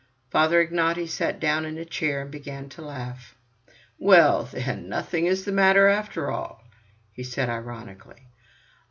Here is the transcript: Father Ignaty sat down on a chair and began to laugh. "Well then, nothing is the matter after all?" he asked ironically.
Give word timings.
Father 0.31 0.65
Ignaty 0.65 1.07
sat 1.07 1.39
down 1.39 1.63
on 1.63 1.77
a 1.77 1.85
chair 1.85 2.23
and 2.23 2.31
began 2.31 2.69
to 2.69 2.81
laugh. 2.81 3.35
"Well 3.99 4.45
then, 4.51 4.89
nothing 4.89 5.27
is 5.27 5.45
the 5.45 5.51
matter 5.51 5.87
after 5.89 6.31
all?" 6.31 6.63
he 7.13 7.21
asked 7.21 7.37
ironically. 7.37 8.25